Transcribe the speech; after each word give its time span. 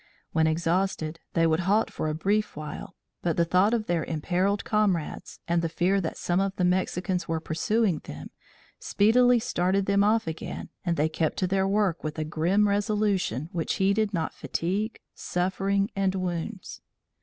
When 0.31 0.47
exhausted, 0.47 1.19
they 1.33 1.45
would 1.45 1.59
halt 1.59 1.91
for 1.93 2.09
a 2.09 2.15
brief 2.15 2.55
while, 2.57 2.95
but 3.21 3.37
the 3.37 3.45
thought 3.45 3.71
of 3.71 3.85
their 3.85 4.03
imperilled 4.03 4.63
comrades, 4.65 5.39
and 5.47 5.61
the 5.61 5.69
fear 5.69 6.01
that 6.01 6.17
some 6.17 6.39
of 6.39 6.55
the 6.55 6.63
Mexicans 6.63 7.27
were 7.27 7.39
pursuing 7.39 7.99
them, 8.05 8.31
speedily 8.79 9.37
started 9.37 9.85
them 9.85 10.03
off 10.03 10.25
again 10.25 10.69
and 10.83 10.97
they 10.97 11.07
kept 11.07 11.37
to 11.37 11.45
their 11.45 11.67
work 11.67 12.03
with 12.03 12.17
a 12.17 12.25
grim 12.25 12.67
resolution 12.67 13.49
which 13.51 13.75
heeded 13.75 14.11
not 14.11 14.33
fatigue, 14.33 14.99
suffering 15.13 15.91
and 15.95 16.15
wounds. 16.15 16.81